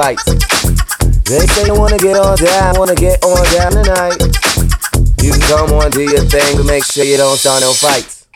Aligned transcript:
fights. 0.00 0.24
They 1.28 1.46
say 1.46 1.66
you 1.66 1.74
wanna 1.74 1.98
get 1.98 2.16
on 2.16 2.36
down, 2.36 2.78
wanna 2.78 2.94
get 2.94 3.22
on 3.22 3.44
down 3.52 3.72
tonight. 3.72 4.18
You 5.22 5.32
can 5.32 5.40
come 5.42 5.72
on, 5.72 5.90
do 5.90 6.02
your 6.02 6.24
thing, 6.24 6.56
but 6.56 6.66
make 6.66 6.84
sure 6.84 7.04
you 7.04 7.16
don't 7.16 7.36
start 7.36 7.60
no 7.60 7.72
fights. 7.72 8.26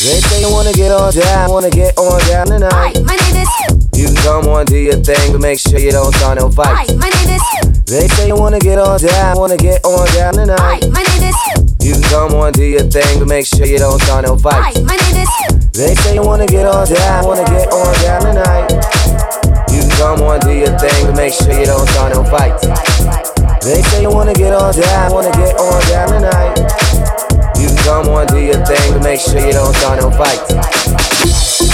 They 0.00 0.20
say 0.20 0.40
you 0.40 0.50
wanna 0.50 0.72
get 0.72 0.92
on 0.92 1.12
down, 1.12 1.50
wanna 1.50 1.70
get 1.70 1.96
on 1.98 2.20
down 2.26 2.46
tonight. 2.46 2.72
Hi, 2.72 2.92
my 3.02 3.16
name 3.16 3.42
is. 3.42 3.98
You 3.98 4.06
can 4.06 4.16
come 4.16 4.48
on, 4.48 4.66
do 4.66 4.76
your 4.76 5.00
thing, 5.02 5.32
but 5.32 5.40
make 5.40 5.58
sure 5.58 5.78
you 5.78 5.92
don't 5.92 6.14
start 6.14 6.38
no 6.38 6.50
fights. 6.50 6.90
Hi, 6.90 6.96
my 6.96 7.08
name 7.08 7.36
is. 7.36 7.84
They 7.84 8.08
say 8.08 8.28
you 8.28 8.36
wanna 8.36 8.60
get 8.60 8.78
on 8.78 9.00
down, 9.00 9.36
wanna 9.36 9.56
get 9.56 9.84
on 9.84 10.06
down 10.14 10.34
tonight. 10.34 10.58
Hi, 10.60 10.88
my 10.88 11.02
name 11.02 11.30
is. 11.30 11.57
You 11.82 11.92
can 11.94 12.02
come 12.10 12.34
on, 12.34 12.52
do 12.52 12.64
your 12.64 12.82
thing, 12.90 13.18
but 13.18 13.28
make 13.28 13.46
sure 13.46 13.66
you 13.66 13.78
don't 13.78 14.00
start 14.02 14.24
no 14.24 14.36
fights. 14.36 14.76
Hi, 14.76 14.82
my 14.82 14.96
name 14.96 15.22
is. 15.22 15.70
They 15.72 15.94
say 15.94 16.14
you 16.14 16.22
wanna 16.22 16.46
get 16.46 16.66
on 16.66 16.86
down, 16.88 17.24
wanna 17.24 17.44
get 17.44 17.68
on 17.70 17.94
down 18.02 18.22
tonight. 18.22 18.70
You 19.70 19.80
can 19.82 19.90
come 19.96 20.22
on, 20.22 20.40
do 20.40 20.52
your 20.52 20.76
thing, 20.78 21.06
but 21.06 21.14
make 21.16 21.32
sure 21.32 21.52
you 21.52 21.66
don't 21.66 21.88
start 21.90 22.14
no 22.14 22.24
fights. 22.24 22.66
They 23.64 23.82
say 23.82 24.02
you 24.02 24.10
wanna 24.10 24.34
get 24.34 24.52
on 24.54 24.74
down, 24.74 25.12
wanna 25.12 25.30
get 25.32 25.54
on 25.56 25.80
down 25.88 26.08
tonight. 26.08 26.58
You 27.60 27.68
can 27.68 27.76
come 27.84 28.08
on, 28.08 28.26
do 28.26 28.38
your 28.38 28.64
thing, 28.66 28.92
but 28.92 29.02
make 29.02 29.20
sure 29.20 29.38
you 29.38 29.52
don't 29.52 29.74
start 29.76 30.00
no 30.00 30.10
fights. 30.10 31.67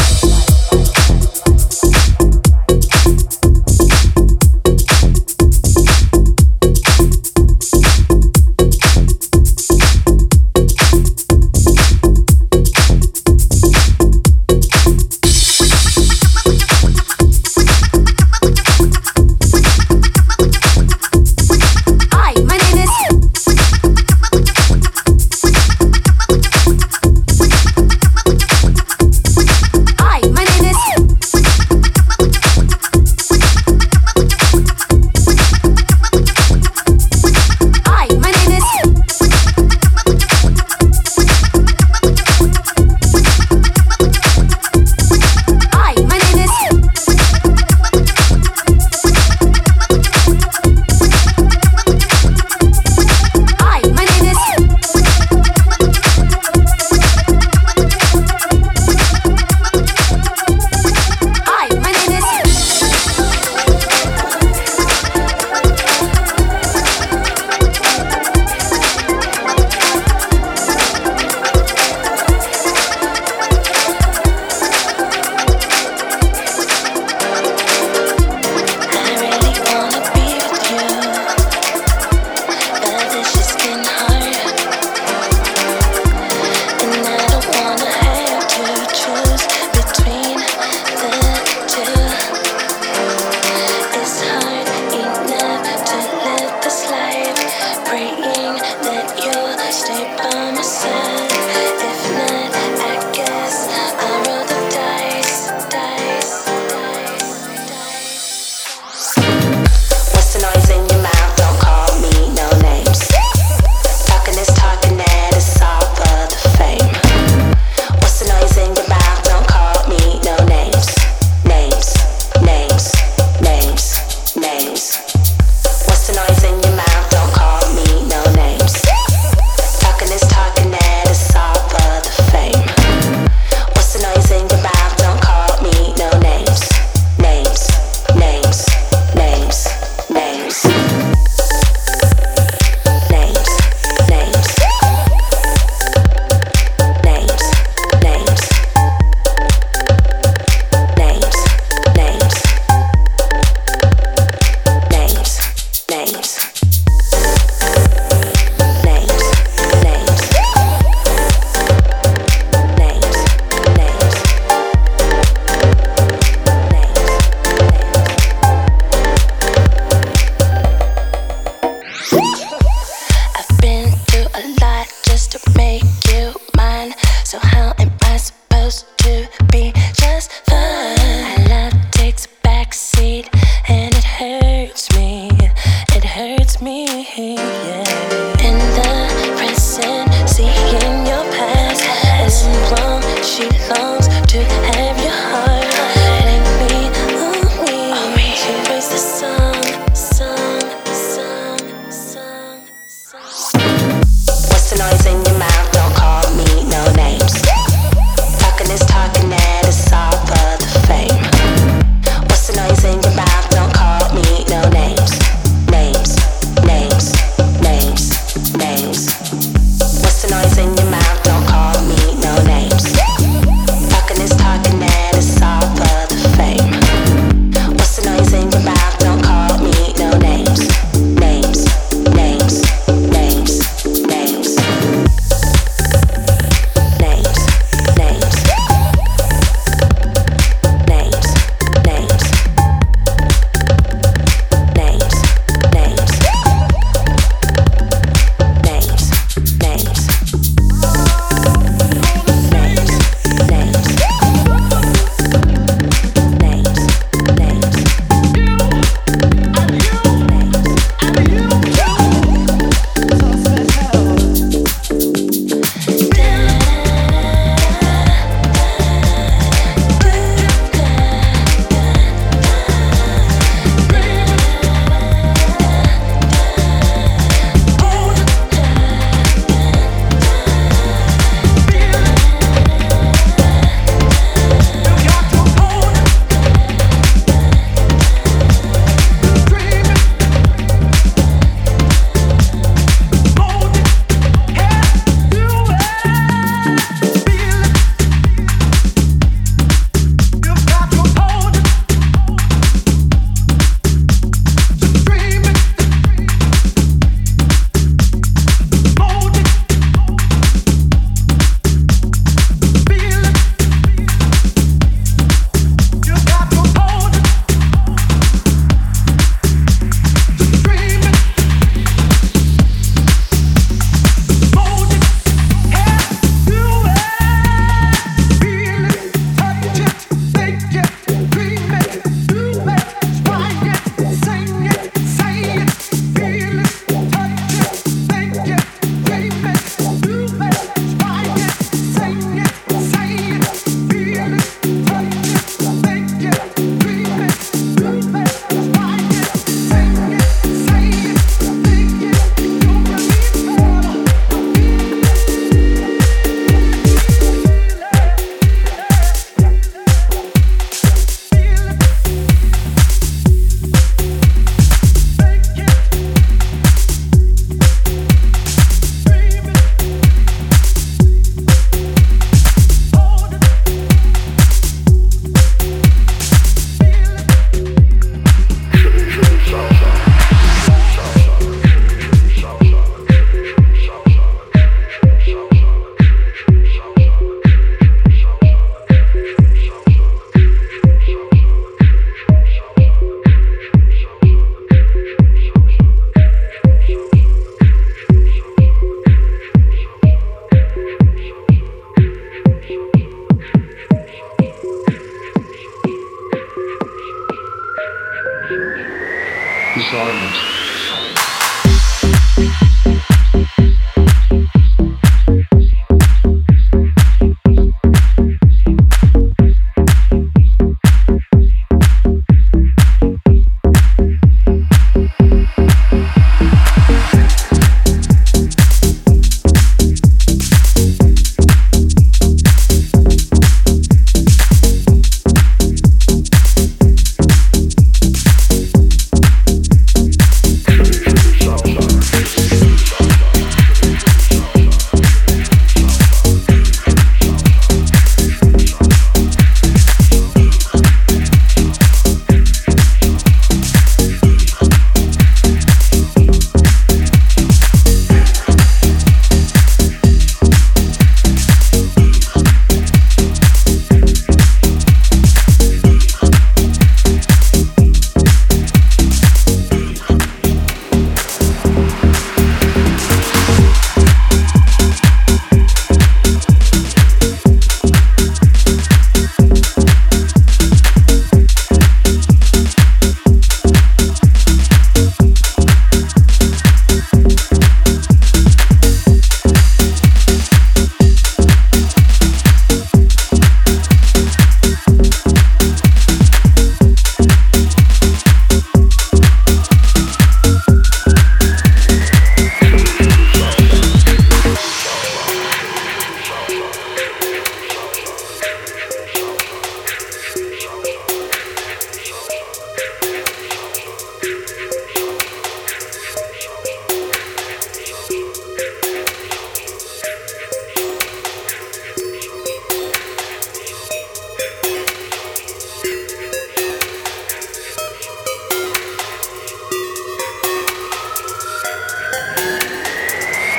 silence 409.95 410.64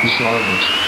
besorgend 0.05 0.84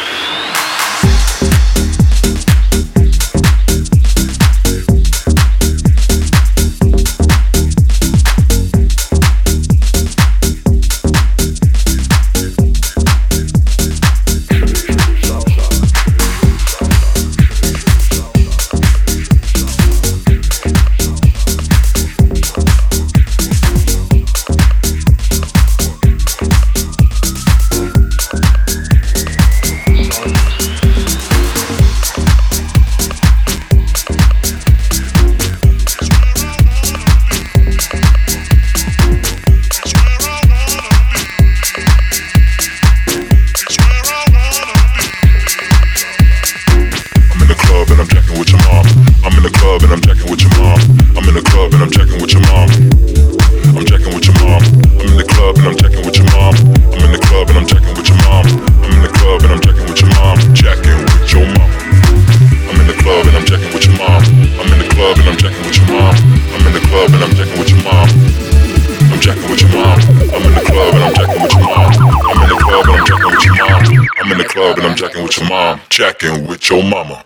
I'm 75.77 75.83
jacking 75.89 76.47
with 76.47 76.71
your 76.71 76.81
mama. 76.81 77.23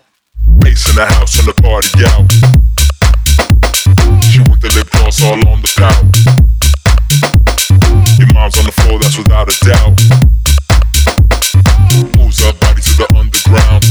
Ace 0.66 0.84
in 0.90 0.96
the 0.96 1.06
house 1.06 1.38
and 1.40 1.48
the 1.48 1.56
party 1.64 2.04
out. 2.04 2.28
She 4.28 4.44
with 4.44 4.60
the 4.60 4.68
lip 4.76 4.92
gloss 4.92 5.24
all 5.24 5.40
on 5.48 5.64
the 5.64 5.72
pout. 5.72 6.04
Your 8.20 8.28
mom's 8.36 8.60
on 8.60 8.68
the 8.68 8.76
floor, 8.76 9.00
that's 9.00 9.16
without 9.16 9.48
a 9.48 9.56
doubt. 9.64 9.96
Moves 12.20 12.44
her 12.44 12.52
body 12.60 12.84
to 12.84 12.94
the 13.00 13.08
underground. 13.16 13.88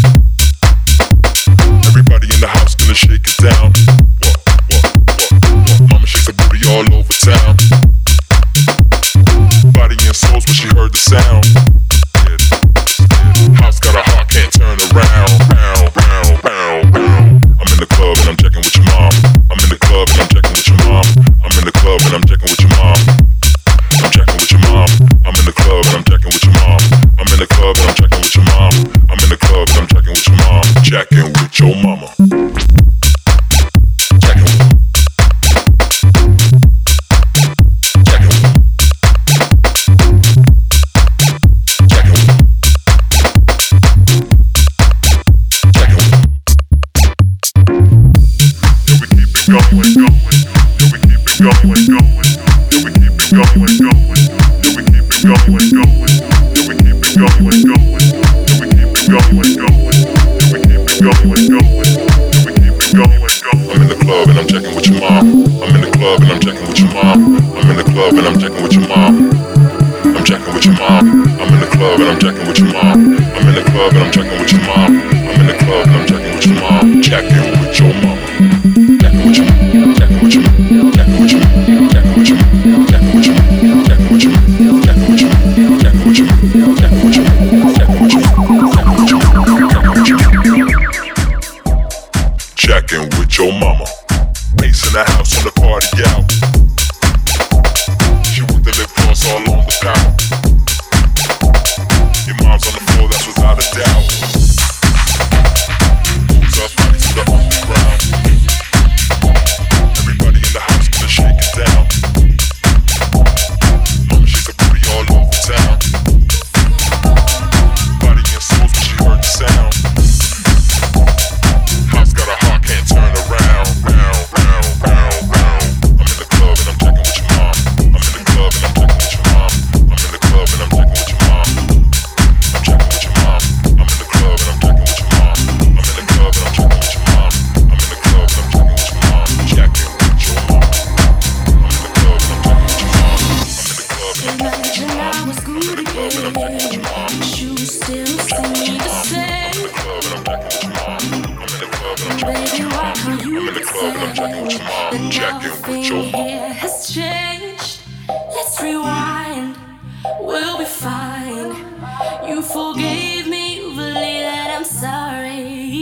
Everybody 1.89 2.29
in 2.29 2.37
the 2.37 2.51
house 2.53 2.75
gonna 2.77 2.93
shake 2.93 3.25
it 3.25 3.41
down. 3.41 3.73
What, 4.21 4.37
what, 4.69 4.85
what, 5.09 5.31
what? 5.41 5.89
Mama 5.89 6.05
shakes 6.05 6.29
her 6.29 6.37
booty 6.37 6.61
all 6.69 6.85
over 6.93 7.13
town. 7.17 7.57
Body 9.73 9.97
and 10.05 10.13
souls 10.13 10.45
when 10.45 10.53
she 10.53 10.69
heard 10.69 10.93
the 10.93 11.01
sound. 11.01 11.49
House 13.57 13.79
got 13.79 13.95
a 13.95 14.03
heart, 14.11 14.29
can't 14.29 14.51
turn 14.53 14.77
around. 14.93 15.41
I'm 17.61 17.69
in 17.73 17.79
the 17.79 17.87
club 17.89 18.17
and 18.21 18.29
I'm 18.29 18.37
checking 18.37 18.61
with 18.61 18.75
your 18.75 18.85
mom. 18.85 19.13
I'm 19.49 19.59
in 19.61 19.69
the 19.69 19.79
club 19.81 20.09
and 20.13 20.21
I'm 20.21 20.29
checking 20.29 20.53
with 20.53 20.67
your 20.67 20.77
mom. 20.85 21.05
I'm 21.41 21.53
in 21.57 21.65
the 21.65 21.71
club 21.71 22.01
and 22.05 22.13
I'm 22.15 22.25
checking 22.25 22.49
with 22.49 22.61
your 22.61 22.69
mom. 22.77 22.99
I'm 24.01 24.11
checking 24.11 24.37
with 24.37 24.51
your 24.51 24.61
mom. 24.65 24.89
I'm 25.25 25.35
in 25.37 25.45
the 25.45 25.53
club 25.53 25.85
and 25.89 25.95
I'm 25.97 26.03
checking 26.05 26.31
with 26.33 26.43
your 26.45 26.53
mom. 26.53 26.81
I'm 27.17 27.29
in 27.33 27.39
the 27.39 27.49
club 27.49 27.77
and 27.77 27.87
I'm 27.89 27.95
checking 27.97 28.21
with 28.21 28.35
your 28.35 28.45
mom. 28.45 28.73
I'm 29.09 29.19
in 29.21 29.29
the 29.29 29.37
club 29.37 29.67
and 29.73 29.77
I'm 29.81 29.87
checking 29.89 30.13
with 30.13 30.27
your 30.27 30.37
mom. 30.37 30.63
Checking 30.85 31.27
with 31.33 31.59
your 31.59 31.75
mama. 31.81 32.70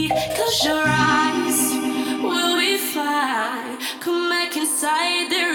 Cause 0.08 0.64
your 0.64 0.82
eyes 0.86 1.74
will 2.22 2.58
be 2.58 2.78
fine. 2.78 3.78
Come 4.00 4.28
back 4.30 4.56
inside 4.56 5.30
there. 5.30 5.49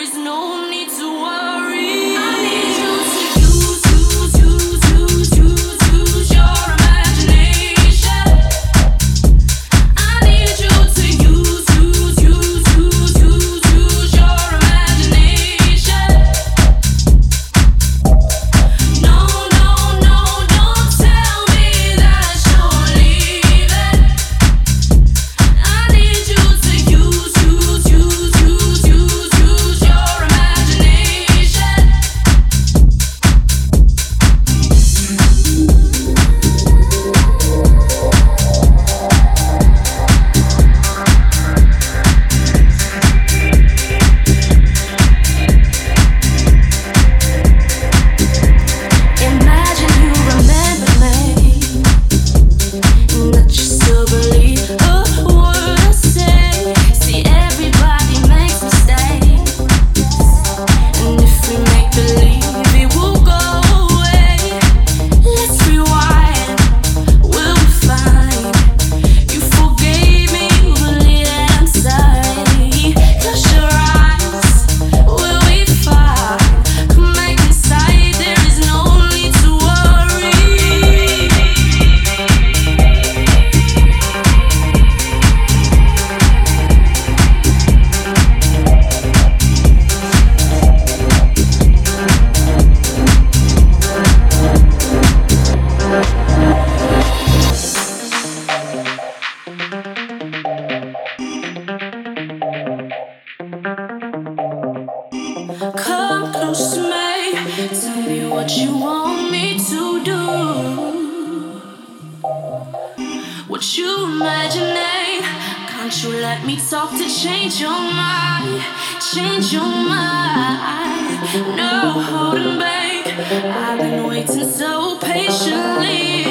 I've 123.28 123.80
been 123.80 124.06
waiting 124.08 124.48
so 124.48 125.00
patiently. 125.00 126.26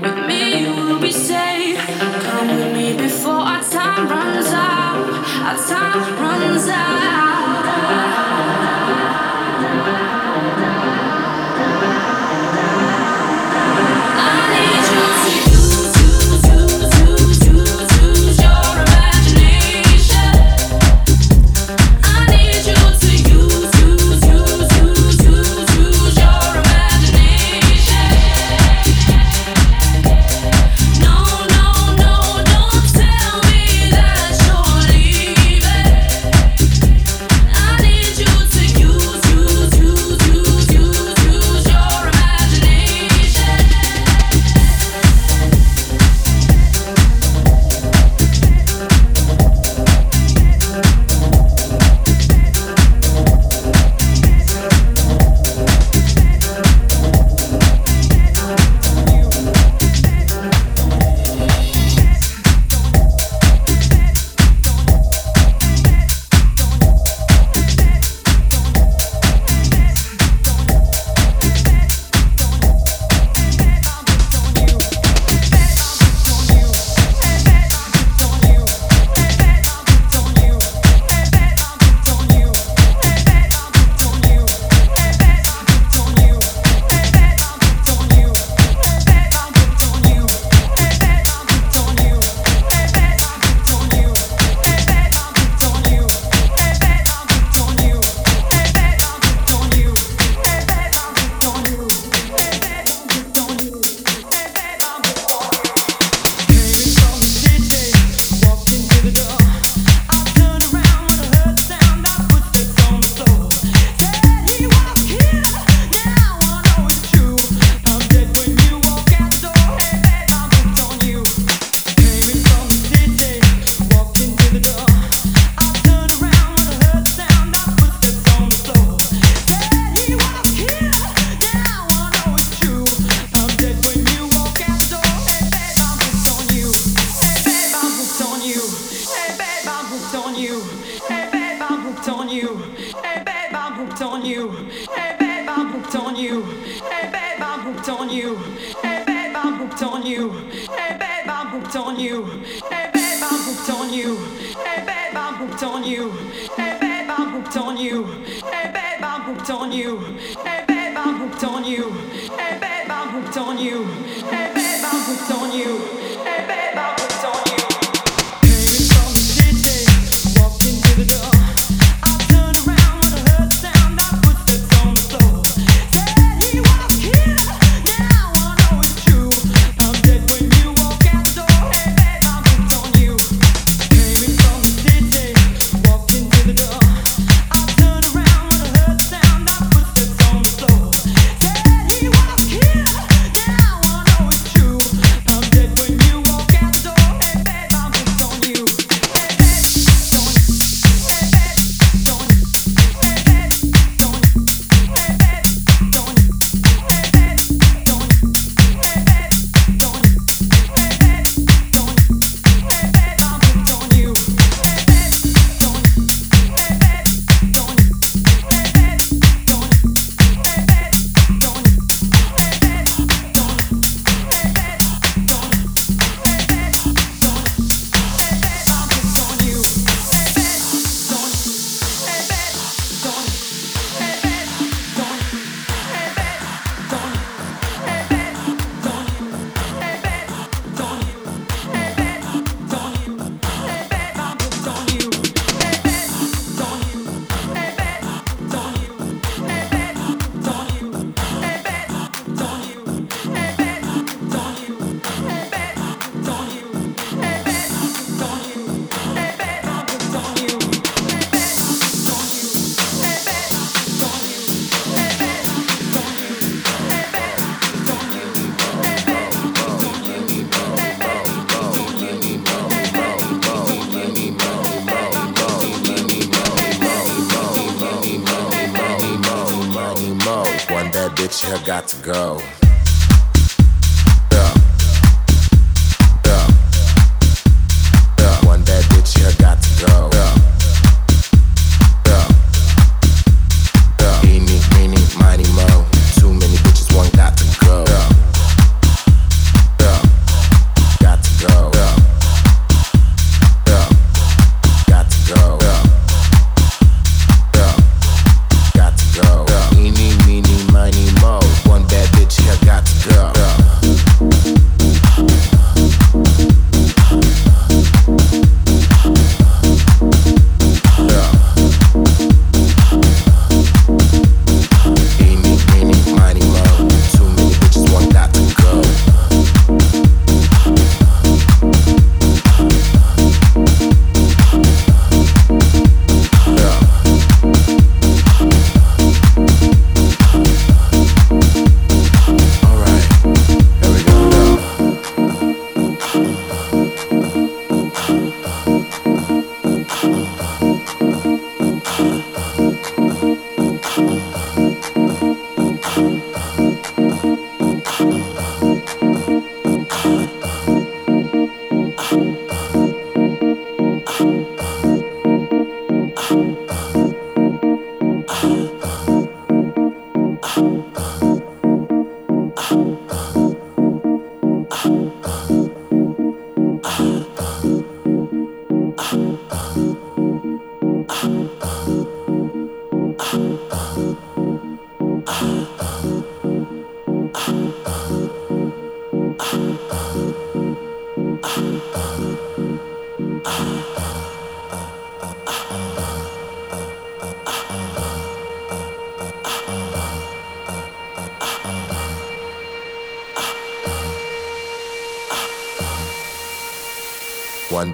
With 0.00 0.26
me, 0.26 0.60
you 0.62 0.72
will 0.72 0.98
be 0.98 1.12
safe. 1.12 1.78
Come 2.22 2.48
with 2.48 2.72
me 2.72 2.96
before 2.96 3.32
our 3.32 3.62
time 3.62 4.08
runs 4.08 4.46
out. 4.46 5.10
Our 5.44 5.58
time 5.68 6.22
runs 6.22 6.68
out. 6.68 7.27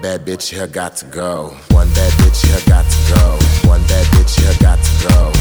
Bad 0.05 0.23
bitch 0.23 0.53
here 0.53 0.67
got 0.67 0.95
to 0.95 1.05
go. 1.07 1.47
One 1.71 1.87
bad 1.95 2.11
bitch 2.19 2.45
here 2.45 2.61
got 2.67 2.85
to 2.85 3.15
go. 3.15 3.67
One 3.67 3.81
bad 3.87 4.05
bitch 4.13 4.39
here 4.39 4.53
got 4.61 4.77
to 4.77 5.07
go. 5.09 5.34